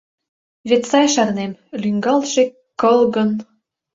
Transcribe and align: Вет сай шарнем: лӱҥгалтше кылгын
Вет 0.69 0.83
сай 0.89 1.07
шарнем: 1.13 1.51
лӱҥгалтше 1.81 2.43
кылгын 2.81 3.29